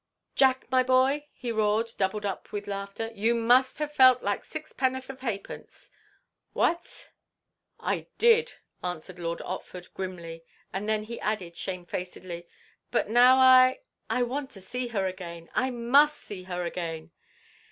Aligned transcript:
"Jack, 0.33 0.65
my 0.71 0.81
boy," 0.81 1.27
he 1.31 1.51
roared, 1.51 1.91
doubled 1.95 2.25
up 2.25 2.51
with 2.51 2.65
laughter, 2.65 3.11
"you 3.13 3.35
must 3.35 3.77
have 3.77 3.93
felt 3.93 4.23
like 4.23 4.43
six 4.43 4.73
pennorth 4.73 5.11
o' 5.11 5.15
ha' 5.15 5.37
pence—what?" 5.43 7.11
"I 7.79 8.07
did," 8.17 8.55
answered 8.83 9.19
Lord 9.19 9.43
Otford, 9.45 9.93
grimly; 9.93 10.43
and 10.73 10.89
then 10.89 11.03
he 11.03 11.19
added 11.21 11.55
shamefacedly, 11.55 12.47
"But 12.89 13.09
now 13.11 13.37
I—I 13.37 14.23
want 14.23 14.49
to 14.53 14.59
see 14.61 14.87
her 14.87 15.05
again. 15.05 15.51
I 15.53 15.69
must 15.69 16.17
see 16.17 16.45
her 16.45 16.63
again." 16.63 17.11